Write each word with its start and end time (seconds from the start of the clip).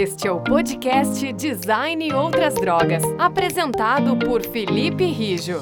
Este 0.00 0.28
é 0.28 0.30
o 0.30 0.38
podcast 0.38 1.32
Design 1.32 2.06
e 2.06 2.12
Outras 2.12 2.54
Drogas, 2.54 3.02
apresentado 3.18 4.16
por 4.16 4.46
Felipe 4.46 5.04
Rijo. 5.06 5.58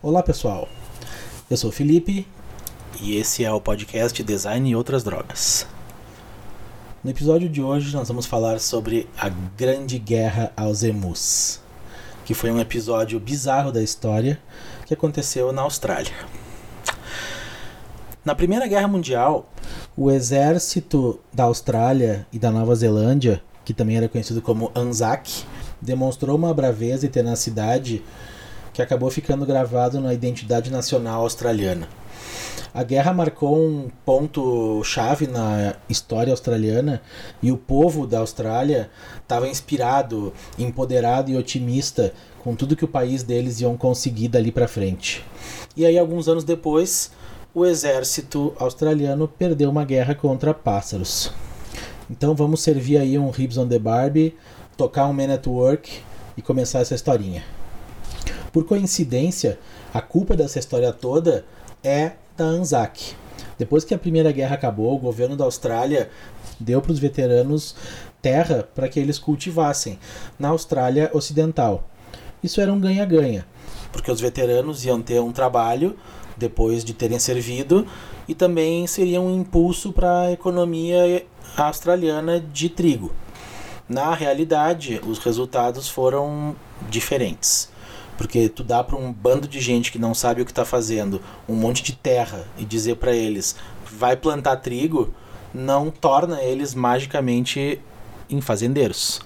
Olá 0.00 0.22
pessoal, 0.22 0.68
eu 1.50 1.56
sou 1.56 1.70
o 1.70 1.72
Felipe 1.72 2.24
e 3.02 3.16
esse 3.16 3.44
é 3.44 3.50
o 3.50 3.60
podcast 3.60 4.22
Design 4.22 4.70
e 4.70 4.76
Outras 4.76 5.02
Drogas. 5.02 5.66
No 7.02 7.10
episódio 7.10 7.48
de 7.48 7.60
hoje 7.60 7.92
nós 7.96 8.06
vamos 8.06 8.26
falar 8.26 8.60
sobre 8.60 9.08
a 9.18 9.28
Grande 9.28 9.98
Guerra 9.98 10.52
aos 10.56 10.84
Emus, 10.84 11.60
que 12.30 12.34
foi 12.34 12.52
um 12.52 12.60
episódio 12.60 13.18
bizarro 13.18 13.72
da 13.72 13.82
história 13.82 14.38
que 14.86 14.94
aconteceu 14.94 15.50
na 15.50 15.62
Austrália. 15.62 16.12
Na 18.24 18.36
Primeira 18.36 18.68
Guerra 18.68 18.86
Mundial, 18.86 19.50
o 19.96 20.12
exército 20.12 21.18
da 21.32 21.42
Austrália 21.42 22.24
e 22.32 22.38
da 22.38 22.48
Nova 22.52 22.72
Zelândia, 22.76 23.42
que 23.64 23.74
também 23.74 23.96
era 23.96 24.08
conhecido 24.08 24.40
como 24.40 24.70
ANZAC, 24.76 25.42
demonstrou 25.82 26.36
uma 26.36 26.54
braveza 26.54 27.04
e 27.04 27.08
tenacidade 27.08 28.00
que 28.72 28.80
acabou 28.80 29.10
ficando 29.10 29.44
gravado 29.44 30.00
na 30.00 30.14
identidade 30.14 30.70
nacional 30.70 31.22
australiana. 31.22 31.88
A 32.72 32.84
guerra 32.84 33.12
marcou 33.12 33.58
um 33.58 33.88
ponto 34.04 34.82
chave 34.84 35.26
na 35.26 35.74
história 35.88 36.32
australiana 36.32 37.02
e 37.42 37.50
o 37.50 37.56
povo 37.56 38.06
da 38.06 38.20
Austrália 38.20 38.88
estava 39.20 39.48
inspirado, 39.48 40.32
empoderado 40.56 41.32
e 41.32 41.36
otimista 41.36 42.12
com 42.44 42.54
tudo 42.54 42.76
que 42.76 42.84
o 42.84 42.88
país 42.88 43.24
deles 43.24 43.60
iam 43.60 43.76
conseguir 43.76 44.28
dali 44.28 44.52
para 44.52 44.68
frente. 44.68 45.24
E 45.76 45.84
aí 45.84 45.98
alguns 45.98 46.28
anos 46.28 46.44
depois, 46.44 47.10
o 47.52 47.66
exército 47.66 48.54
australiano 48.56 49.26
perdeu 49.26 49.68
uma 49.68 49.84
guerra 49.84 50.14
contra 50.14 50.54
pássaros. 50.54 51.32
Então 52.08 52.36
vamos 52.36 52.62
servir 52.62 52.98
aí 52.98 53.18
um 53.18 53.30
Ribs 53.30 53.56
on 53.56 53.66
the 53.66 53.80
Barbie, 53.80 54.36
tocar 54.76 55.08
um 55.08 55.12
Man 55.12 55.34
at 55.34 55.46
Work 55.46 55.90
e 56.36 56.42
começar 56.42 56.78
essa 56.78 56.94
historinha. 56.94 57.42
Por 58.52 58.64
coincidência, 58.64 59.58
a 59.92 60.00
culpa 60.00 60.36
dessa 60.36 60.58
história 60.58 60.92
toda 60.92 61.44
é 61.82 62.12
da 62.36 62.44
ANZAC. 62.44 63.14
Depois 63.58 63.84
que 63.84 63.92
a 63.92 63.98
Primeira 63.98 64.32
Guerra 64.32 64.54
acabou, 64.54 64.94
o 64.94 64.98
governo 64.98 65.36
da 65.36 65.44
Austrália 65.44 66.10
deu 66.58 66.80
para 66.80 66.92
os 66.92 66.98
veteranos 66.98 67.74
terra 68.22 68.68
para 68.74 68.88
que 68.88 68.98
eles 68.98 69.18
cultivassem 69.18 69.98
na 70.38 70.48
Austrália 70.48 71.10
Ocidental. 71.12 71.84
Isso 72.42 72.60
era 72.60 72.72
um 72.72 72.80
ganha-ganha, 72.80 73.46
porque 73.92 74.10
os 74.10 74.20
veteranos 74.20 74.84
iam 74.84 75.02
ter 75.02 75.20
um 75.20 75.32
trabalho 75.32 75.96
depois 76.36 76.84
de 76.84 76.94
terem 76.94 77.18
servido 77.18 77.86
e 78.26 78.34
também 78.34 78.86
seria 78.86 79.20
um 79.20 79.34
impulso 79.34 79.92
para 79.92 80.22
a 80.22 80.32
economia 80.32 81.26
australiana 81.56 82.40
de 82.40 82.68
trigo. 82.68 83.12
Na 83.88 84.14
realidade, 84.14 85.00
os 85.06 85.18
resultados 85.18 85.88
foram 85.88 86.54
diferentes. 86.88 87.68
Porque 88.20 88.50
tu 88.50 88.62
dá 88.62 88.84
para 88.84 88.98
um 88.98 89.10
bando 89.10 89.48
de 89.48 89.58
gente 89.60 89.90
que 89.90 89.98
não 89.98 90.12
sabe 90.12 90.42
o 90.42 90.44
que 90.44 90.52
está 90.52 90.62
fazendo 90.62 91.22
um 91.48 91.54
monte 91.54 91.82
de 91.82 91.94
terra 91.94 92.46
e 92.58 92.66
dizer 92.66 92.96
para 92.96 93.16
eles 93.16 93.56
vai 93.90 94.14
plantar 94.14 94.56
trigo, 94.56 95.14
não 95.54 95.90
torna 95.90 96.42
eles 96.42 96.74
magicamente 96.74 97.80
em 98.28 98.42
fazendeiros. 98.42 99.22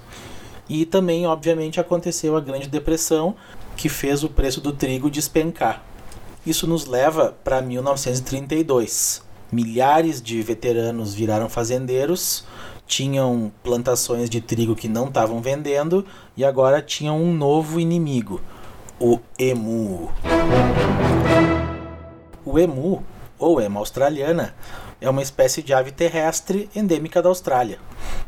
E 0.69 0.87
também, 0.87 1.27
obviamente, 1.27 1.81
aconteceu 1.81 2.37
a 2.37 2.41
Grande 2.41 2.69
Depressão, 2.69 3.34
que 3.77 3.89
fez 3.89 4.22
o 4.22 4.28
preço 4.28 4.61
do 4.61 4.70
trigo 4.70 5.11
despencar. 5.11 5.83
Isso 6.47 6.65
nos 6.65 6.87
leva 6.87 7.37
para 7.42 7.61
1932. 7.61 9.22
Milhares 9.50 10.22
de 10.22 10.41
veteranos 10.41 11.12
viraram 11.12 11.48
fazendeiros, 11.48 12.44
tinham 12.87 13.50
plantações 13.65 14.31
de 14.31 14.41
trigo 14.41 14.77
que 14.77 14.87
não 14.87 15.09
estavam 15.09 15.43
vendendo 15.43 16.06
e 16.37 16.44
agora 16.44 16.81
tinham 16.81 17.21
um 17.21 17.34
novo 17.34 17.81
inimigo, 17.81 18.41
o 18.99 19.19
emu. 19.38 20.10
O 22.44 22.59
emu, 22.59 23.05
ou 23.38 23.60
ema 23.60 23.81
australiana, 23.81 24.55
é 25.00 25.10
uma 25.10 25.22
espécie 25.22 25.62
de 25.62 25.75
ave 25.75 25.91
terrestre 25.91 26.69
endêmica 26.75 27.21
da 27.21 27.28
Austrália 27.28 27.78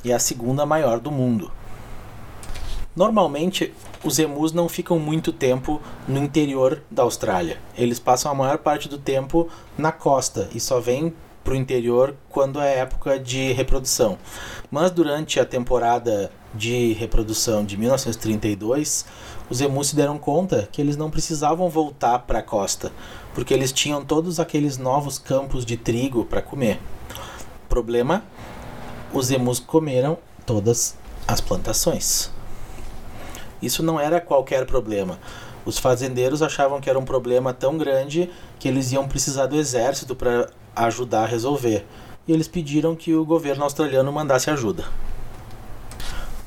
e 0.04 0.10
é 0.10 0.14
a 0.14 0.18
segunda 0.18 0.66
maior 0.66 0.98
do 0.98 1.10
mundo. 1.10 1.50
Normalmente, 2.94 3.74
os 4.02 4.18
emus 4.18 4.52
não 4.52 4.68
ficam 4.68 4.98
muito 4.98 5.32
tempo 5.32 5.80
no 6.08 6.18
interior 6.18 6.82
da 6.90 7.02
Austrália. 7.02 7.58
Eles 7.76 7.98
passam 7.98 8.30
a 8.30 8.34
maior 8.34 8.58
parte 8.58 8.88
do 8.88 8.96
tempo 8.96 9.48
na 9.76 9.92
costa 9.92 10.48
e 10.54 10.58
só 10.58 10.80
vêm 10.80 11.14
para 11.44 11.52
o 11.52 11.56
interior 11.56 12.16
quando 12.30 12.58
é 12.58 12.78
época 12.78 13.18
de 13.18 13.52
reprodução. 13.52 14.18
Mas 14.70 14.90
durante 14.90 15.38
a 15.38 15.44
temporada 15.44 16.32
de 16.56 16.92
reprodução 16.94 17.64
de 17.64 17.76
1932, 17.76 19.04
os 19.48 19.60
emus 19.60 19.88
se 19.88 19.96
deram 19.96 20.18
conta 20.18 20.68
que 20.72 20.80
eles 20.80 20.96
não 20.96 21.10
precisavam 21.10 21.68
voltar 21.68 22.20
para 22.20 22.40
a 22.40 22.42
costa, 22.42 22.90
porque 23.34 23.54
eles 23.54 23.70
tinham 23.70 24.04
todos 24.04 24.40
aqueles 24.40 24.78
novos 24.78 25.18
campos 25.18 25.64
de 25.64 25.76
trigo 25.76 26.24
para 26.24 26.42
comer. 26.42 26.80
Problema: 27.68 28.24
os 29.12 29.30
emus 29.30 29.60
comeram 29.60 30.18
todas 30.44 30.96
as 31.28 31.40
plantações. 31.40 32.30
Isso 33.62 33.82
não 33.82 34.00
era 34.00 34.20
qualquer 34.20 34.66
problema. 34.66 35.18
Os 35.64 35.78
fazendeiros 35.78 36.42
achavam 36.42 36.80
que 36.80 36.88
era 36.88 36.98
um 36.98 37.04
problema 37.04 37.52
tão 37.52 37.76
grande 37.76 38.30
que 38.58 38.68
eles 38.68 38.92
iam 38.92 39.08
precisar 39.08 39.46
do 39.46 39.56
exército 39.56 40.14
para 40.14 40.48
ajudar 40.74 41.24
a 41.24 41.26
resolver. 41.26 41.84
E 42.28 42.32
eles 42.32 42.46
pediram 42.48 42.94
que 42.94 43.14
o 43.14 43.24
governo 43.24 43.64
australiano 43.64 44.12
mandasse 44.12 44.50
ajuda. 44.50 44.84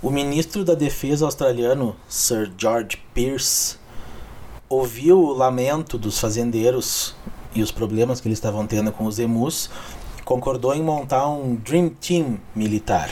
O 0.02 0.10
ministro 0.10 0.64
da 0.64 0.76
Defesa 0.76 1.26
australiano, 1.26 1.94
Sir 2.08 2.50
George 2.58 3.04
Pearce, 3.14 3.76
ouviu 4.70 5.20
o 5.20 5.34
lamento 5.34 5.98
dos 5.98 6.18
fazendeiros 6.18 7.14
e 7.54 7.62
os 7.62 7.70
problemas 7.70 8.22
que 8.22 8.30
eles 8.30 8.38
estavam 8.38 8.66
tendo 8.66 8.94
com 8.94 9.04
os 9.04 9.20
emus 9.20 9.70
concordou 10.24 10.74
em 10.74 10.82
montar 10.82 11.28
um 11.28 11.54
Dream 11.54 11.90
Team 11.90 12.40
militar. 12.56 13.12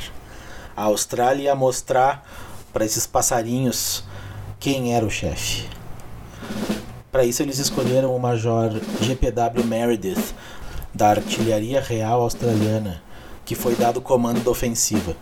A 0.77 0.83
Austrália 0.83 1.43
ia 1.43 1.55
mostrar 1.55 2.25
para 2.71 2.85
esses 2.85 3.05
passarinhos 3.05 4.05
quem 4.57 4.95
era 4.95 5.05
o 5.05 5.11
chefe. 5.11 5.65
Para 7.11 7.25
isso, 7.25 7.43
eles 7.43 7.59
escolheram 7.59 8.15
o 8.15 8.19
Major 8.19 8.71
GPW 9.01 9.65
Meredith, 9.65 10.33
da 10.93 11.09
Artilharia 11.09 11.81
Real 11.81 12.21
Australiana, 12.21 13.03
que 13.43 13.55
foi 13.55 13.75
dado 13.75 13.97
o 13.97 14.01
comando 14.01 14.41
da 14.41 14.51
ofensiva. 14.51 15.17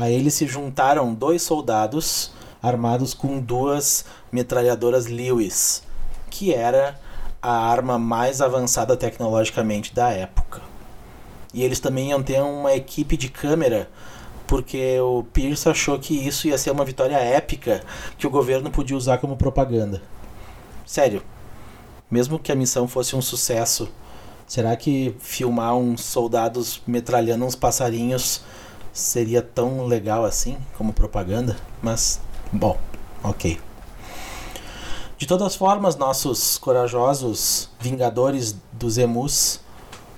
A 0.00 0.08
ele 0.08 0.30
se 0.30 0.46
juntaram 0.46 1.12
dois 1.12 1.42
soldados 1.42 2.32
armados 2.62 3.12
com 3.12 3.38
duas 3.38 4.06
metralhadoras 4.32 5.04
Lewis, 5.04 5.82
que 6.30 6.54
era 6.54 6.98
a 7.42 7.52
arma 7.52 7.98
mais 7.98 8.40
avançada 8.40 8.96
tecnologicamente 8.96 9.94
da 9.94 10.08
época. 10.08 10.62
E 11.52 11.62
eles 11.62 11.80
também 11.80 12.08
iam 12.08 12.22
ter 12.22 12.40
uma 12.40 12.72
equipe 12.72 13.14
de 13.14 13.28
câmera, 13.28 13.90
porque 14.46 14.98
o 15.00 15.22
Pierce 15.34 15.68
achou 15.68 15.98
que 15.98 16.14
isso 16.14 16.48
ia 16.48 16.56
ser 16.56 16.70
uma 16.70 16.86
vitória 16.86 17.18
épica 17.18 17.82
que 18.16 18.26
o 18.26 18.30
governo 18.30 18.70
podia 18.70 18.96
usar 18.96 19.18
como 19.18 19.36
propaganda. 19.36 20.00
Sério, 20.86 21.22
mesmo 22.10 22.38
que 22.38 22.50
a 22.50 22.56
missão 22.56 22.88
fosse 22.88 23.14
um 23.14 23.20
sucesso, 23.20 23.86
será 24.46 24.74
que 24.76 25.14
filmar 25.18 25.76
uns 25.76 26.00
soldados 26.00 26.80
metralhando 26.86 27.44
uns 27.44 27.54
passarinhos 27.54 28.42
seria 28.92 29.42
tão 29.42 29.86
legal 29.86 30.24
assim 30.24 30.58
como 30.76 30.92
propaganda, 30.92 31.56
mas 31.82 32.20
bom, 32.52 32.78
ok. 33.22 33.60
De 35.16 35.26
todas 35.26 35.54
formas, 35.54 35.96
nossos 35.96 36.56
corajosos 36.56 37.68
vingadores 37.78 38.56
dos 38.72 38.96
emus 38.96 39.60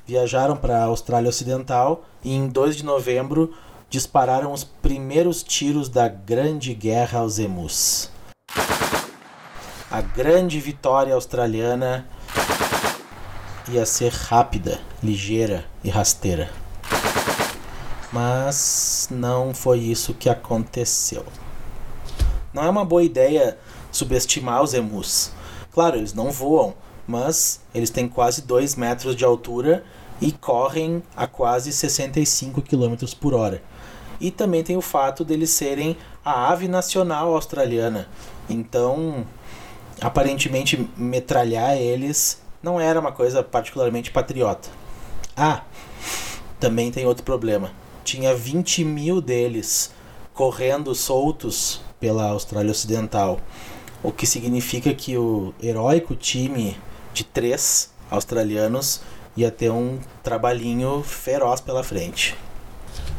viajaram 0.07 0.57
para 0.57 0.79
a 0.79 0.85
Austrália 0.85 1.29
Ocidental 1.29 2.05
e 2.23 2.33
em 2.33 2.49
2 2.49 2.77
de 2.77 2.85
novembro 2.85 3.53
dispararam 3.91 4.53
os 4.53 4.65
primeiros 4.65 5.43
tiros 5.43 5.89
da 5.89 6.09
Grande 6.09 6.73
Guerra 6.73 7.19
aos 7.19 7.39
emus. 7.39 8.11
A 9.91 10.01
grande 10.01 10.59
vitória 10.59 11.15
australiana 11.15 12.07
ia 13.69 13.85
ser 13.85 14.13
rápida, 14.13 14.81
ligeira 15.03 15.67
e 15.85 15.91
rasteira. 15.91 16.62
Mas 18.13 19.09
não 19.11 19.55
foi 19.55 19.79
isso 19.79 20.15
que 20.15 20.29
aconteceu. 20.29 21.25
Não 22.53 22.63
é 22.63 22.69
uma 22.69 22.85
boa 22.85 23.03
ideia 23.03 23.57
subestimar 23.91 24.63
os 24.63 24.75
emus. 24.75 25.33
Claro, 25.73 25.97
eles 25.97 26.13
não 26.13 26.31
voam, 26.31 26.75
mas 27.07 27.61
eles 27.75 27.89
têm 27.89 28.07
quase 28.07 28.43
2 28.43 28.75
metros 28.77 29.17
de 29.17 29.25
altura 29.25 29.83
e 30.21 30.31
correm 30.31 31.03
a 31.17 31.27
quase 31.27 31.73
65 31.73 32.61
km 32.61 32.95
por 33.19 33.33
hora. 33.35 33.63
E 34.21 34.31
também 34.31 34.63
tem 34.63 34.77
o 34.77 34.83
fato 34.83 35.25
deles 35.25 35.51
serem 35.51 35.97
a 36.25 36.51
ave 36.53 36.69
nacional 36.69 37.35
australiana. 37.35 38.07
Então, 38.49 39.27
aparentemente, 40.01 40.89
metralhar 40.97 41.77
eles 41.77 42.41
não 42.63 42.81
era 42.81 43.01
uma 43.01 43.11
coisa 43.11 43.43
particularmente 43.43 44.11
patriota. 44.11 44.69
Ah, 45.37 45.63
também 46.61 46.93
tem 46.93 47.07
outro 47.07 47.25
problema. 47.25 47.73
Tinha 48.05 48.35
20 48.35 48.85
mil 48.85 49.21
deles 49.21 49.93
correndo 50.35 50.95
soltos 50.95 51.81
pela 52.01 52.31
Austrália 52.31 52.73
Ocidental, 52.73 53.39
o 54.03 54.11
que 54.11 54.27
significa 54.27 54.93
que 54.93 55.17
o 55.17 55.55
heróico 55.63 56.17
time 56.17 56.77
de 57.15 57.23
três 57.23 57.91
australianos 58.11 59.03
ia 59.37 59.51
ter 59.51 59.71
um 59.71 59.99
trabalhinho 60.23 61.03
feroz 61.03 61.61
pela 61.61 61.85
frente. 61.85 62.37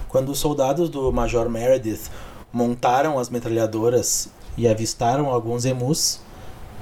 Quando 0.09 0.29
os 0.29 0.39
soldados 0.39 0.89
do 0.89 1.11
Major 1.11 1.49
Meredith 1.49 2.11
montaram 2.51 3.17
as 3.17 3.29
metralhadoras 3.29 4.29
e 4.57 4.67
avistaram 4.67 5.29
alguns 5.29 5.65
emus, 5.65 6.19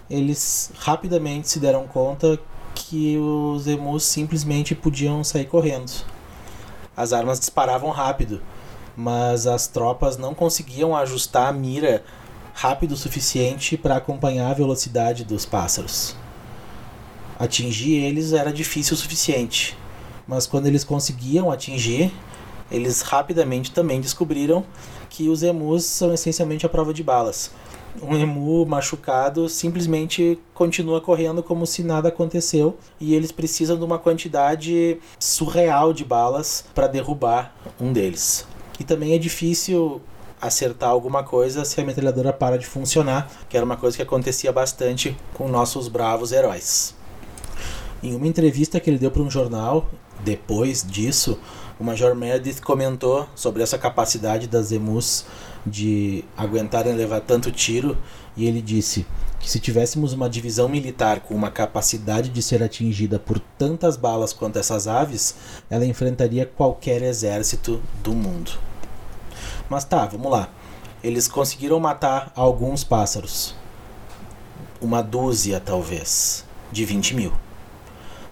eles 0.10 0.72
rapidamente 0.78 1.50
se 1.50 1.60
deram 1.60 1.88
conta 1.88 2.38
que 2.74 3.18
os 3.18 3.68
emus 3.68 4.04
simplesmente 4.04 4.76
podiam 4.76 5.24
sair 5.24 5.46
correndo. 5.46 5.92
As 6.96 7.14
armas 7.14 7.40
disparavam 7.40 7.90
rápido, 7.90 8.42
mas 8.96 9.48
as 9.48 9.68
tropas 9.68 10.18
não 10.18 10.34
conseguiam 10.34 10.96
ajustar 10.96 11.48
a 11.48 11.54
mira 11.54 12.04
rápido 12.54 12.92
o 12.92 12.98
suficiente 12.98 13.78
para 13.78 13.96
acompanhar 13.96 14.52
a 14.52 14.54
velocidade 14.54 15.24
dos 15.24 15.46
pássaros. 15.46 16.16
Atingir 17.40 17.96
eles 17.96 18.34
era 18.34 18.52
difícil 18.52 18.94
o 18.94 18.98
suficiente, 18.98 19.78
mas 20.28 20.46
quando 20.46 20.68
eles 20.68 20.84
conseguiam 20.84 21.50
atingir, 21.50 22.14
eles 22.70 23.02
rapidamente 23.02 23.72
também 23.72 24.00
descobriram 24.00 24.64
que 25.10 25.28
os 25.28 25.44
emus 25.44 25.86
são 25.86 26.14
essencialmente 26.14 26.66
a 26.66 26.70
prova 26.70 26.94
de 26.94 27.04
balas. 27.04 27.52
Um 28.02 28.16
emu 28.16 28.66
machucado 28.66 29.50
simplesmente 29.50 30.40
continua 30.54 31.02
correndo 31.02 31.42
como 31.44 31.66
se 31.66 31.84
nada 31.84 32.10
aconteceu 32.10 32.78
e 33.00 33.16
eles 33.16 33.32
precisam 33.32 33.78
de 33.78 33.84
uma 33.84 34.00
quantidade 34.00 34.98
surreal 35.20 35.92
de 35.92 36.06
balas 36.06 36.64
para 36.74 36.88
derrubar 36.88 37.54
um 37.80 37.92
deles. 37.92 38.46
E 38.80 38.84
também 38.84 39.14
é 39.14 39.18
difícil 39.18 40.02
acertar 40.42 40.90
alguma 40.90 41.24
coisa 41.24 41.64
se 41.66 41.80
a 41.80 41.84
metralhadora 41.84 42.34
para 42.34 42.58
de 42.58 42.66
funcionar, 42.66 43.30
que 43.48 43.56
era 43.56 43.66
uma 43.66 43.78
coisa 43.78 43.96
que 43.96 44.04
acontecia 44.04 44.52
bastante 44.52 45.16
com 45.34 45.48
nossos 45.48 45.88
bravos 45.88 46.32
heróis. 46.32 46.96
Em 48.02 48.16
uma 48.16 48.28
entrevista 48.28 48.80
que 48.80 48.90
ele 48.90 48.98
deu 48.98 49.12
para 49.12 49.22
um 49.22 49.30
jornal, 49.30 49.88
depois 50.24 50.84
disso, 50.84 51.38
o 51.80 51.84
Major 51.84 52.16
Meredith 52.16 52.62
comentou 52.62 53.28
sobre 53.36 53.62
essa 53.62 53.78
capacidade 53.78 54.48
das 54.48 54.72
emus 54.72 55.26
de 55.66 56.24
aguentarem 56.36 56.94
levar 56.94 57.22
tanto 57.22 57.52
tiro 57.52 57.98
e 58.36 58.48
ele 58.48 58.62
disse 58.62 59.06
que 59.40 59.50
se 59.50 59.60
tivéssemos 59.60 60.14
uma 60.14 60.30
divisão 60.30 60.70
militar 60.70 61.22
com 61.22 61.34
uma 61.34 61.50
capacidade 61.50 62.30
de 62.30 62.42
ser 62.42 62.62
atingida 62.62 63.18
por 63.18 63.40
tantas 63.40 63.98
balas 63.98 64.34
quanto 64.34 64.60
essas 64.60 64.88
aves, 64.88 65.36
ela 65.70 65.86
enfrentaria 65.86 66.46
qualquer 66.46 67.02
exército 67.02 67.82
do 68.04 68.14
mundo. 68.14 68.52
Mas 69.70 69.84
tá, 69.84 70.06
vamos 70.06 70.32
lá. 70.32 70.50
Eles 71.04 71.28
conseguiram 71.28 71.80
matar 71.80 72.32
alguns 72.36 72.84
pássaros. 72.84 73.56
Uma 74.80 75.02
dúzia, 75.02 75.60
talvez, 75.60 76.46
de 76.72 76.86
20 76.86 77.16
mil. 77.16 77.34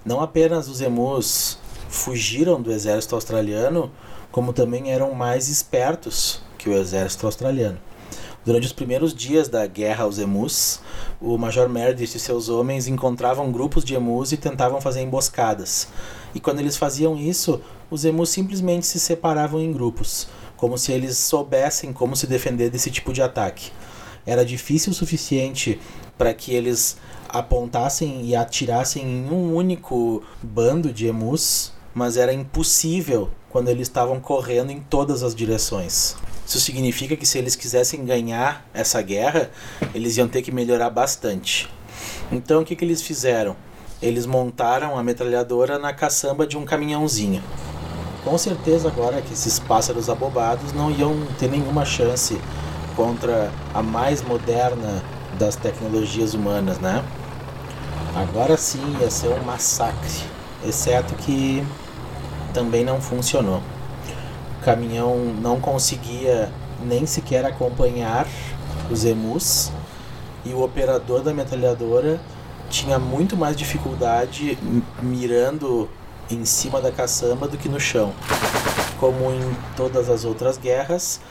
Não 0.05 0.21
apenas 0.21 0.67
os 0.67 0.79
emus 0.79 1.57
fugiram 1.89 2.61
do 2.61 2.71
exército 2.71 3.15
australiano, 3.15 3.91
como 4.31 4.53
também 4.53 4.91
eram 4.91 5.13
mais 5.13 5.49
espertos 5.49 6.41
que 6.59 6.69
o 6.69 6.77
exército 6.77 7.25
australiano. 7.25 7.79
Durante 8.45 8.67
os 8.67 8.73
primeiros 8.73 9.13
dias 9.13 9.47
da 9.47 9.65
guerra 9.65 10.03
aos 10.03 10.19
emus, 10.19 10.81
o 11.21 11.38
Major 11.38 11.69
Meredith 11.69 12.15
e 12.15 12.19
seus 12.19 12.50
homens 12.50 12.88
encontravam 12.88 13.51
grupos 13.51 13.83
de 13.83 13.95
emus 13.95 14.31
e 14.31 14.38
tentavam 14.38 14.81
fazer 14.81 15.01
emboscadas. 15.01 15.88
E 16.35 16.39
quando 16.39 16.59
eles 16.59 16.77
faziam 16.77 17.17
isso, 17.17 17.61
os 17.89 18.03
emus 18.03 18.29
simplesmente 18.29 18.85
se 18.85 19.00
separavam 19.00 19.61
em 19.61 19.71
grupos, 19.71 20.27
como 20.57 20.77
se 20.77 20.91
eles 20.91 21.17
soubessem 21.17 21.94
como 21.94 22.15
se 22.15 22.27
defender 22.27 22.69
desse 22.69 22.91
tipo 22.91 23.13
de 23.13 23.21
ataque. 23.21 23.71
Era 24.25 24.45
difícil 24.45 24.91
o 24.91 24.95
suficiente 24.95 25.79
para 26.17 26.33
que 26.33 26.53
eles 26.53 26.97
apontassem 27.29 28.25
e 28.25 28.35
atirassem 28.35 29.03
em 29.03 29.29
um 29.29 29.55
único 29.55 30.21
bando 30.44 30.91
de 30.91 31.07
emus 31.07 31.71
mas 31.94 32.17
era 32.17 32.33
impossível 32.33 33.29
quando 33.50 33.69
eles 33.69 33.88
estavam 33.88 34.19
correndo 34.19 34.71
em 34.71 34.79
todas 34.79 35.23
as 35.23 35.33
direções. 35.33 36.15
Isso 36.50 36.60
significa 36.60 37.16
que 37.16 37.28
se 37.28 37.38
eles 37.38 37.56
quisessem 37.56 38.04
ganhar 38.04 38.66
essa 38.74 39.00
guerra, 39.04 39.51
eles 39.94 40.18
iam 40.18 40.28
ter 40.28 40.42
que 40.42 40.51
melhorar 40.51 40.90
bastante. 40.90 41.72
Então 42.31 42.63
o 42.63 42.66
que, 42.66 42.75
que 42.75 42.84
eles 42.84 43.04
fizeram? 43.04 43.56
Eles 44.01 44.25
montaram 44.25 44.98
a 44.98 45.04
metralhadora 45.04 45.78
na 45.78 45.94
caçamba 45.94 46.48
de 46.48 46.57
um 46.57 46.66
caminhãozinho. 46.66 47.44
Com 48.24 48.36
certeza 48.36 48.88
agora 48.88 49.22
que 49.22 49.31
esses 49.31 49.60
pássaros 49.60 50.10
abobados 50.10 50.74
não 50.74 50.90
iam 50.90 51.24
ter 51.38 51.51
nenhuma 51.51 51.86
chance 51.86 52.42
contra 52.96 53.51
a 53.72 53.84
mais 53.84 54.24
moderna 54.24 55.04
das 55.38 55.56
tecnologias 55.56 56.34
humanas, 56.34 56.80
né? 56.80 57.06
Agora 58.16 58.57
sim 58.57 58.98
ia 59.00 59.12
ser 59.12 59.28
um 59.28 59.44
massacre, 59.44 60.24
exceto 60.66 61.13
que 61.13 61.63
também 62.56 62.84
não 62.84 63.00
funcionou. 63.00 63.62
O 64.59 64.61
caminhão 64.61 65.17
não 65.41 65.61
conseguia 65.61 66.51
nem 66.83 67.06
sequer 67.06 67.45
acompanhar 67.45 68.27
os 68.91 69.06
emus 69.06 69.71
e 70.44 70.53
o 70.53 70.61
operador 70.61 71.21
da 71.21 71.33
metralhadora 71.33 72.19
tinha 72.69 73.00
muito 73.00 73.38
mais 73.38 73.56
dificuldade 73.56 74.57
mirando 75.01 75.89
em 76.29 76.44
cima 76.44 76.81
da 76.81 76.91
caçamba 76.91 77.47
do 77.47 77.57
que 77.57 77.69
no 77.69 77.79
chão. 77.79 78.13
Como 79.00 79.31
em 79.31 79.56
todas 79.77 80.09
as 80.09 80.25
outras 80.25 80.57
guerras, 80.57 81.21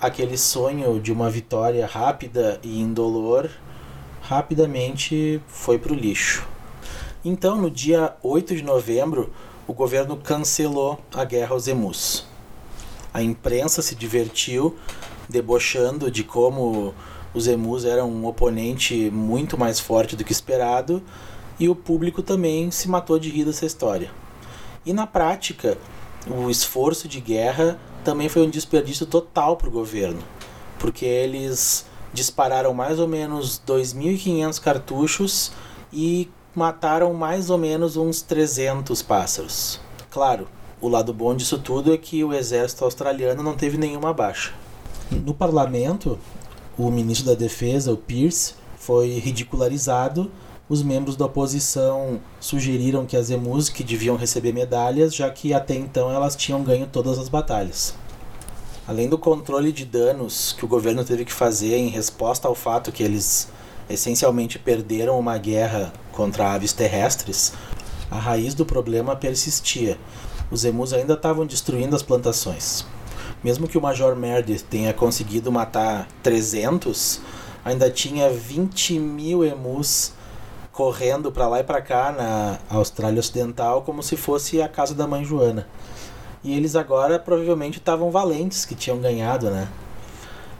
aquele 0.00 0.38
sonho 0.38 0.98
de 0.98 1.12
uma 1.12 1.28
vitória 1.28 1.86
rápida 1.86 2.58
e 2.62 2.80
indolor 2.80 3.50
rapidamente 4.22 5.42
foi 5.46 5.78
para 5.78 5.92
o 5.92 5.96
lixo. 5.96 6.48
Então, 7.22 7.60
no 7.60 7.70
dia 7.70 8.16
8 8.22 8.56
de 8.56 8.62
novembro, 8.62 9.30
o 9.66 9.74
governo 9.74 10.16
cancelou 10.16 10.98
a 11.14 11.22
guerra 11.22 11.52
aos 11.52 11.68
emus. 11.68 12.31
A 13.12 13.22
imprensa 13.22 13.82
se 13.82 13.94
divertiu 13.94 14.76
debochando 15.28 16.10
de 16.10 16.24
como 16.24 16.94
os 17.34 17.46
emus 17.46 17.84
eram 17.84 18.10
um 18.10 18.26
oponente 18.26 19.10
muito 19.10 19.58
mais 19.58 19.80
forte 19.80 20.16
do 20.16 20.24
que 20.24 20.32
esperado 20.32 21.02
e 21.58 21.68
o 21.68 21.74
público 21.74 22.22
também 22.22 22.70
se 22.70 22.88
matou 22.88 23.18
de 23.18 23.30
rir 23.30 23.44
dessa 23.44 23.64
história. 23.64 24.10
E 24.84 24.92
na 24.92 25.06
prática, 25.06 25.78
o 26.26 26.50
esforço 26.50 27.08
de 27.08 27.20
guerra 27.20 27.78
também 28.04 28.28
foi 28.28 28.42
um 28.42 28.50
desperdício 28.50 29.06
total 29.06 29.56
para 29.56 29.68
o 29.68 29.72
governo, 29.72 30.22
porque 30.78 31.04
eles 31.04 31.86
dispararam 32.12 32.74
mais 32.74 32.98
ou 32.98 33.08
menos 33.08 33.60
2.500 33.66 34.60
cartuchos 34.60 35.52
e 35.92 36.28
mataram 36.54 37.14
mais 37.14 37.48
ou 37.48 37.56
menos 37.56 37.96
uns 37.96 38.20
300 38.22 39.00
pássaros. 39.02 39.80
Claro, 40.10 40.48
o 40.82 40.88
lado 40.88 41.14
bom 41.14 41.34
disso 41.34 41.58
tudo 41.58 41.94
é 41.94 41.96
que 41.96 42.24
o 42.24 42.34
exército 42.34 42.84
australiano 42.84 43.40
não 43.40 43.54
teve 43.54 43.78
nenhuma 43.78 44.12
baixa. 44.12 44.52
No 45.24 45.32
parlamento, 45.32 46.18
o 46.76 46.90
ministro 46.90 47.26
da 47.26 47.34
Defesa, 47.34 47.92
o 47.92 47.96
Pierce, 47.96 48.54
foi 48.76 49.20
ridicularizado. 49.20 50.28
Os 50.68 50.82
membros 50.82 51.14
da 51.14 51.26
oposição 51.26 52.20
sugeriram 52.40 53.06
que 53.06 53.16
as 53.16 53.30
emus 53.30 53.68
que 53.68 53.84
deviam 53.84 54.16
receber 54.16 54.52
medalhas, 54.52 55.14
já 55.14 55.30
que 55.30 55.54
até 55.54 55.76
então 55.76 56.10
elas 56.10 56.34
tinham 56.34 56.64
ganho 56.64 56.88
todas 56.90 57.16
as 57.16 57.28
batalhas. 57.28 57.94
Além 58.86 59.08
do 59.08 59.16
controle 59.16 59.70
de 59.70 59.84
danos 59.84 60.52
que 60.58 60.64
o 60.64 60.68
governo 60.68 61.04
teve 61.04 61.24
que 61.24 61.32
fazer 61.32 61.76
em 61.76 61.90
resposta 61.90 62.48
ao 62.48 62.56
fato 62.56 62.90
que 62.90 63.04
eles 63.04 63.48
essencialmente 63.88 64.58
perderam 64.58 65.16
uma 65.16 65.38
guerra 65.38 65.92
contra 66.10 66.52
aves 66.52 66.72
terrestres, 66.72 67.52
a 68.10 68.18
raiz 68.18 68.52
do 68.52 68.66
problema 68.66 69.14
persistia. 69.14 69.96
Os 70.52 70.66
emus 70.66 70.92
ainda 70.92 71.14
estavam 71.14 71.46
destruindo 71.46 71.96
as 71.96 72.02
plantações. 72.02 72.84
Mesmo 73.42 73.66
que 73.66 73.78
o 73.78 73.80
Major 73.80 74.14
Meredith 74.14 74.64
tenha 74.68 74.92
conseguido 74.92 75.50
matar 75.50 76.06
300, 76.22 77.22
ainda 77.64 77.90
tinha 77.90 78.28
20 78.28 78.98
mil 78.98 79.42
emus 79.42 80.12
correndo 80.70 81.32
para 81.32 81.48
lá 81.48 81.60
e 81.60 81.64
para 81.64 81.80
cá 81.80 82.12
na 82.12 82.58
Austrália 82.68 83.18
Ocidental 83.18 83.80
como 83.80 84.02
se 84.02 84.14
fosse 84.14 84.60
a 84.60 84.68
casa 84.68 84.94
da 84.94 85.06
mãe 85.06 85.24
Joana. 85.24 85.66
E 86.44 86.54
eles 86.54 86.76
agora 86.76 87.18
provavelmente 87.18 87.78
estavam 87.78 88.10
valentes 88.10 88.66
que 88.66 88.74
tinham 88.74 89.00
ganhado, 89.00 89.50
né? 89.50 89.68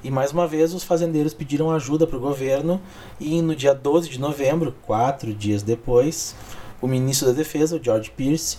E 0.02 0.11
mais 0.11 0.32
uma 0.32 0.46
vez 0.46 0.72
os 0.72 0.84
fazendeiros 0.84 1.34
pediram 1.34 1.70
ajuda 1.70 2.06
para 2.06 2.16
o 2.16 2.20
governo 2.20 2.80
e 3.20 3.42
no 3.42 3.54
dia 3.54 3.75
12 3.75 4.08
de 4.08 4.18
novembro, 4.18 4.75
quatro 4.87 5.34
dias 5.34 5.62
depois, 5.62 6.34
o 6.80 6.88
ministro 6.88 7.28
da 7.28 7.34
Defesa, 7.34 7.78
George 7.80 8.11
Pierce, 8.11 8.56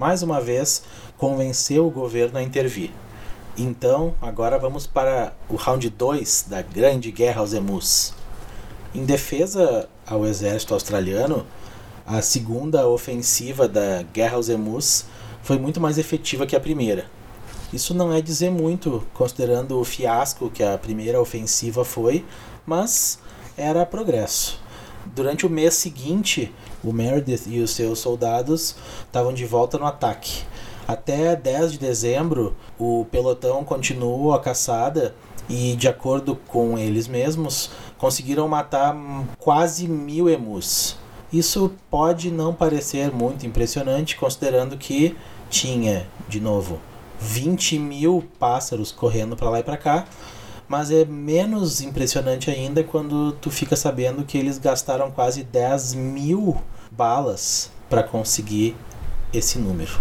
mais 0.00 0.22
uma 0.22 0.40
vez 0.40 0.82
convenceu 1.18 1.86
o 1.86 1.90
governo 1.90 2.38
a 2.38 2.42
intervir. 2.42 2.90
Então, 3.54 4.14
agora 4.18 4.58
vamos 4.58 4.86
para 4.86 5.34
o 5.46 5.56
round 5.56 5.90
2 5.90 6.46
da 6.48 6.62
Grande 6.62 7.10
Guerra 7.10 7.42
aos 7.42 7.52
Emus. 7.52 8.14
Em 8.94 9.04
defesa 9.04 9.90
ao 10.06 10.24
exército 10.24 10.72
australiano, 10.72 11.46
a 12.06 12.22
segunda 12.22 12.88
ofensiva 12.88 13.68
da 13.68 14.02
Guerra 14.02 14.36
aos 14.36 14.48
Emus 14.48 15.04
foi 15.42 15.58
muito 15.58 15.78
mais 15.82 15.98
efetiva 15.98 16.46
que 16.46 16.56
a 16.56 16.60
primeira. 16.60 17.04
Isso 17.70 17.92
não 17.92 18.10
é 18.10 18.22
dizer 18.22 18.50
muito, 18.50 19.06
considerando 19.12 19.78
o 19.78 19.84
fiasco 19.84 20.48
que 20.48 20.62
a 20.62 20.78
primeira 20.78 21.20
ofensiva 21.20 21.84
foi, 21.84 22.24
mas 22.64 23.18
era 23.54 23.84
progresso. 23.84 24.62
Durante 25.14 25.44
o 25.44 25.50
mês 25.50 25.74
seguinte, 25.74 26.50
o 26.82 26.92
Meredith 26.92 27.42
e 27.46 27.60
os 27.60 27.70
seus 27.70 27.98
soldados 27.98 28.74
estavam 29.04 29.32
de 29.32 29.44
volta 29.44 29.78
no 29.78 29.86
ataque. 29.86 30.42
Até 30.86 31.36
10 31.36 31.72
de 31.72 31.78
dezembro, 31.78 32.56
o 32.78 33.06
pelotão 33.10 33.62
continuou 33.64 34.34
a 34.34 34.40
caçada 34.40 35.14
e, 35.48 35.76
de 35.76 35.86
acordo 35.88 36.36
com 36.48 36.78
eles 36.78 37.06
mesmos, 37.06 37.70
conseguiram 37.98 38.48
matar 38.48 38.96
quase 39.38 39.86
mil 39.86 40.28
emus. 40.28 40.96
Isso 41.32 41.72
pode 41.88 42.30
não 42.30 42.52
parecer 42.52 43.12
muito 43.12 43.46
impressionante, 43.46 44.16
considerando 44.16 44.76
que 44.76 45.16
tinha, 45.48 46.08
de 46.28 46.40
novo, 46.40 46.80
20 47.20 47.78
mil 47.78 48.24
pássaros 48.38 48.90
correndo 48.90 49.36
para 49.36 49.50
lá 49.50 49.60
e 49.60 49.62
para 49.62 49.76
cá, 49.76 50.06
mas 50.70 50.92
é 50.92 51.04
menos 51.04 51.80
impressionante 51.80 52.48
ainda 52.48 52.84
quando 52.84 53.32
tu 53.32 53.50
fica 53.50 53.74
sabendo 53.74 54.22
que 54.22 54.38
eles 54.38 54.56
gastaram 54.56 55.10
quase 55.10 55.42
10 55.42 55.94
mil 55.94 56.62
balas 56.92 57.72
para 57.88 58.04
conseguir 58.04 58.76
esse 59.32 59.58
número. 59.58 59.98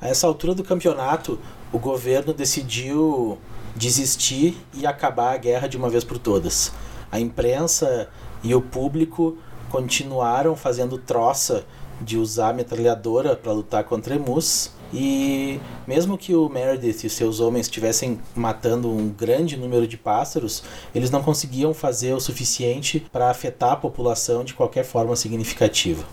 A 0.00 0.08
essa 0.08 0.26
altura 0.26 0.54
do 0.54 0.64
campeonato, 0.64 1.38
o 1.70 1.78
governo 1.78 2.32
decidiu 2.32 3.38
desistir 3.76 4.56
e 4.72 4.86
acabar 4.86 5.34
a 5.34 5.36
guerra 5.36 5.68
de 5.68 5.76
uma 5.76 5.90
vez 5.90 6.04
por 6.04 6.16
todas. 6.16 6.72
A 7.10 7.20
imprensa 7.20 8.08
e 8.42 8.54
o 8.54 8.62
público 8.62 9.36
continuaram 9.70 10.56
fazendo 10.56 10.96
troça 10.96 11.66
de 12.00 12.16
usar 12.16 12.54
metralhadora 12.54 13.36
para 13.36 13.52
lutar 13.52 13.84
contra 13.84 14.14
emus. 14.14 14.70
E 14.92 15.58
mesmo 15.86 16.18
que 16.18 16.34
o 16.34 16.48
Meredith 16.48 17.04
e 17.04 17.10
seus 17.10 17.40
homens 17.40 17.66
estivessem 17.66 18.20
matando 18.34 18.90
um 18.90 19.08
grande 19.08 19.56
número 19.56 19.86
de 19.86 19.96
pássaros, 19.96 20.62
eles 20.94 21.10
não 21.10 21.22
conseguiam 21.22 21.72
fazer 21.72 22.12
o 22.12 22.20
suficiente 22.20 23.00
para 23.10 23.30
afetar 23.30 23.72
a 23.72 23.76
população 23.76 24.44
de 24.44 24.52
qualquer 24.52 24.84
forma 24.84 25.16
significativa. 25.16 26.04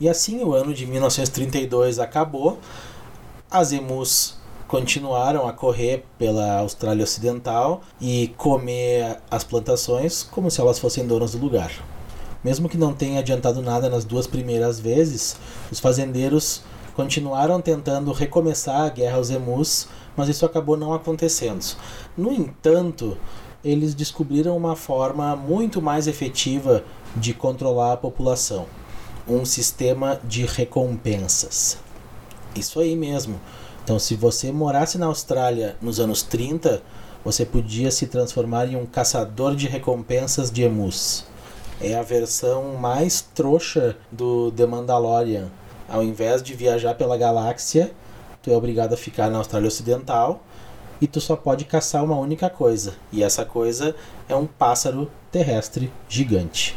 E 0.00 0.08
assim 0.08 0.42
o 0.42 0.54
ano 0.54 0.72
de 0.72 0.86
1932 0.86 1.98
acabou, 1.98 2.58
as 3.50 3.72
emus 3.72 4.36
continuaram 4.66 5.46
a 5.46 5.52
correr 5.52 6.04
pela 6.18 6.58
Austrália 6.58 7.04
Ocidental 7.04 7.82
e 8.00 8.34
comer 8.36 9.18
as 9.30 9.44
plantações 9.44 10.22
como 10.22 10.50
se 10.50 10.60
elas 10.60 10.78
fossem 10.78 11.06
donas 11.06 11.32
do 11.32 11.38
lugar. 11.38 11.70
Mesmo 12.42 12.68
que 12.68 12.76
não 12.76 12.92
tenha 12.92 13.20
adiantado 13.20 13.62
nada 13.62 13.88
nas 13.88 14.04
duas 14.04 14.26
primeiras 14.26 14.78
vezes, 14.78 15.36
os 15.70 15.80
fazendeiros 15.80 16.62
continuaram 16.96 17.60
tentando 17.60 18.10
recomeçar 18.10 18.80
a 18.80 18.88
guerra 18.88 19.18
aos 19.18 19.28
emus, 19.28 19.86
mas 20.16 20.30
isso 20.30 20.46
acabou 20.46 20.78
não 20.78 20.94
acontecendo. 20.94 21.76
No 22.16 22.32
entanto, 22.32 23.18
eles 23.62 23.94
descobriram 23.94 24.56
uma 24.56 24.74
forma 24.74 25.36
muito 25.36 25.82
mais 25.82 26.06
efetiva 26.06 26.82
de 27.14 27.34
controlar 27.34 27.92
a 27.92 27.96
população: 27.98 28.64
um 29.28 29.44
sistema 29.44 30.18
de 30.24 30.46
recompensas. 30.46 31.78
Isso 32.54 32.80
aí 32.80 32.96
mesmo. 32.96 33.38
Então, 33.84 33.98
se 33.98 34.16
você 34.16 34.50
morasse 34.50 34.96
na 34.96 35.06
Austrália 35.06 35.76
nos 35.82 36.00
anos 36.00 36.22
30, 36.22 36.82
você 37.22 37.44
podia 37.44 37.90
se 37.90 38.06
transformar 38.06 38.66
em 38.66 38.76
um 38.76 38.86
caçador 38.86 39.54
de 39.54 39.68
recompensas 39.68 40.50
de 40.50 40.62
emus. 40.62 41.26
É 41.78 41.94
a 41.94 42.02
versão 42.02 42.76
mais 42.76 43.20
trouxa 43.20 43.96
do 44.10 44.50
The 44.52 44.64
Mandalorian. 44.64 45.50
Ao 45.88 46.02
invés 46.02 46.42
de 46.42 46.54
viajar 46.54 46.94
pela 46.94 47.16
galáxia, 47.16 47.92
tu 48.42 48.50
é 48.50 48.56
obrigado 48.56 48.92
a 48.92 48.96
ficar 48.96 49.30
na 49.30 49.38
Austrália 49.38 49.68
Ocidental 49.68 50.42
e 51.00 51.06
tu 51.06 51.20
só 51.20 51.36
pode 51.36 51.64
caçar 51.64 52.02
uma 52.04 52.16
única 52.16 52.50
coisa. 52.50 52.94
E 53.12 53.22
essa 53.22 53.44
coisa 53.44 53.94
é 54.28 54.34
um 54.34 54.46
pássaro 54.46 55.10
terrestre 55.30 55.92
gigante. 56.08 56.76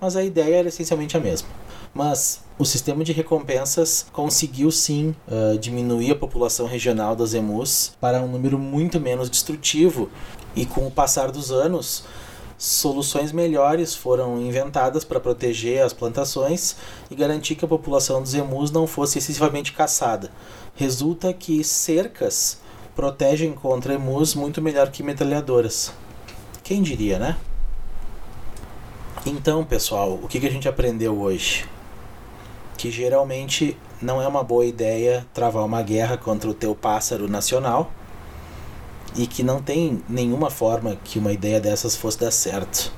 Mas 0.00 0.16
a 0.16 0.22
ideia 0.22 0.56
era 0.56 0.68
essencialmente 0.68 1.16
a 1.16 1.20
mesma. 1.20 1.48
Mas 1.92 2.42
o 2.58 2.64
sistema 2.64 3.02
de 3.02 3.12
recompensas 3.12 4.06
conseguiu 4.12 4.70
sim 4.70 5.14
uh, 5.26 5.58
diminuir 5.58 6.12
a 6.12 6.16
população 6.16 6.66
regional 6.66 7.16
das 7.16 7.34
emus 7.34 7.92
para 8.00 8.20
um 8.20 8.28
número 8.28 8.58
muito 8.58 9.00
menos 9.00 9.28
destrutivo. 9.28 10.08
E 10.54 10.64
com 10.64 10.86
o 10.86 10.90
passar 10.90 11.30
dos 11.30 11.50
anos, 11.50 12.04
soluções 12.58 13.30
melhores 13.30 13.94
foram 13.94 14.40
inventadas 14.40 15.04
para 15.04 15.20
proteger 15.20 15.82
as 15.82 15.92
plantações 15.92 16.74
e 17.08 17.14
garantir 17.14 17.54
que 17.54 17.64
a 17.64 17.68
população 17.68 18.20
dos 18.20 18.34
emus 18.34 18.72
não 18.72 18.86
fosse 18.86 19.18
excessivamente 19.18 19.72
caçada. 19.72 20.30
Resulta 20.74 21.32
que 21.32 21.62
cercas 21.62 22.60
protegem 22.96 23.52
contra 23.52 23.94
emus 23.94 24.34
muito 24.34 24.60
melhor 24.60 24.90
que 24.90 25.04
metralhadoras. 25.04 25.92
Quem 26.64 26.82
diria, 26.82 27.18
né? 27.18 27.36
Então, 29.24 29.64
pessoal, 29.64 30.18
o 30.20 30.26
que, 30.26 30.40
que 30.40 30.46
a 30.46 30.50
gente 30.50 30.68
aprendeu 30.68 31.20
hoje? 31.20 31.64
Que 32.76 32.90
geralmente 32.90 33.76
não 34.02 34.20
é 34.20 34.26
uma 34.26 34.42
boa 34.42 34.64
ideia 34.64 35.26
travar 35.32 35.64
uma 35.64 35.82
guerra 35.82 36.16
contra 36.16 36.50
o 36.50 36.54
teu 36.54 36.74
pássaro 36.74 37.28
nacional 37.28 37.92
e 39.16 39.26
que 39.26 39.42
não 39.42 39.62
tem 39.62 40.02
nenhuma 40.08 40.50
forma 40.50 40.96
que 41.04 41.18
uma 41.18 41.32
ideia 41.32 41.60
dessas 41.60 41.96
fosse 41.96 42.18
dar 42.18 42.30
certo. 42.30 42.92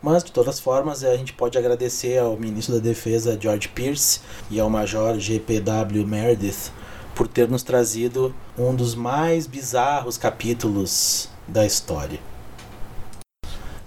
Mas, 0.00 0.22
de 0.22 0.30
todas 0.30 0.54
as 0.54 0.60
formas, 0.60 1.02
a 1.02 1.16
gente 1.16 1.32
pode 1.32 1.58
agradecer 1.58 2.18
ao 2.18 2.36
ministro 2.36 2.74
da 2.74 2.80
Defesa 2.80 3.38
George 3.40 3.68
Pierce 3.68 4.20
e 4.48 4.60
ao 4.60 4.70
Major 4.70 5.18
GPW 5.18 6.06
Meredith 6.06 6.70
por 7.14 7.26
ter 7.26 7.48
nos 7.48 7.64
trazido 7.64 8.32
um 8.56 8.72
dos 8.74 8.94
mais 8.94 9.46
bizarros 9.48 10.16
capítulos 10.16 11.28
da 11.48 11.66
história. 11.66 12.20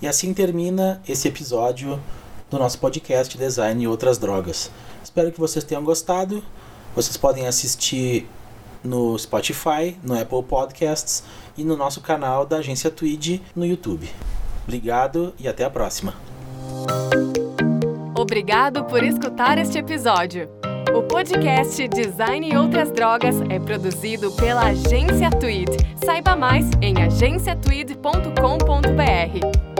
E 0.02 0.08
assim 0.08 0.34
termina 0.34 1.02
esse 1.08 1.30
episódio 1.30 1.98
do 2.50 2.60
nosso 2.60 2.78
podcast 2.80 3.38
Design 3.38 3.82
e 3.82 3.88
Outras 3.88 4.18
Drogas. 4.18 4.70
Espero 5.02 5.32
que 5.32 5.40
vocês 5.40 5.64
tenham 5.64 5.84
gostado. 5.84 6.44
Vocês 6.94 7.16
podem 7.16 7.48
assistir 7.48 8.28
no 8.84 9.18
Spotify, 9.18 9.98
no 10.04 10.20
Apple 10.20 10.44
Podcasts 10.44 11.24
e 11.58 11.64
no 11.64 11.76
nosso 11.76 12.02
canal 12.02 12.46
da 12.46 12.58
agência 12.58 12.92
Tweed 12.92 13.42
no 13.56 13.66
YouTube. 13.66 14.10
Obrigado 14.64 15.34
e 15.40 15.48
até 15.48 15.64
a 15.64 15.70
próxima. 15.70 16.14
Obrigado 18.16 18.84
por 18.86 19.04
escutar 19.04 19.58
este 19.58 19.80
episódio. 19.80 20.48
O 20.96 21.04
podcast 21.04 21.88
Design 21.88 22.50
e 22.50 22.58
Outras 22.58 22.92
Drogas 22.92 23.36
é 23.50 23.60
produzido 23.60 24.32
pela 24.34 24.68
Agência 24.68 25.30
Tweed. 25.30 25.70
Saiba 26.04 26.36
mais 26.36 26.70
em 26.82 27.02
agenciatweed.com.br. 27.02 29.71